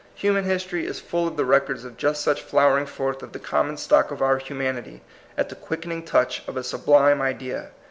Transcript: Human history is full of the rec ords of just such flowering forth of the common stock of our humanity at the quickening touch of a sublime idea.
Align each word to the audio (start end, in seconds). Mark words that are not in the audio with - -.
Human 0.15 0.45
history 0.45 0.87
is 0.87 0.99
full 0.99 1.27
of 1.27 1.37
the 1.37 1.45
rec 1.45 1.69
ords 1.69 1.85
of 1.85 1.95
just 1.95 2.23
such 2.23 2.41
flowering 2.41 2.87
forth 2.87 3.21
of 3.21 3.33
the 3.33 3.37
common 3.37 3.77
stock 3.77 4.09
of 4.09 4.19
our 4.19 4.39
humanity 4.39 5.03
at 5.37 5.49
the 5.49 5.55
quickening 5.55 6.01
touch 6.01 6.41
of 6.47 6.57
a 6.57 6.63
sublime 6.63 7.21
idea. 7.21 7.69